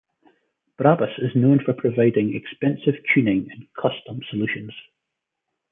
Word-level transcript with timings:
Brabus 0.79 1.11
is 1.19 1.35
known 1.35 1.59
for 1.63 1.73
providing 1.75 2.33
expensive 2.35 2.95
tuning 3.13 3.47
and 3.51 3.67
custom 3.79 4.19
solutions. 4.31 4.73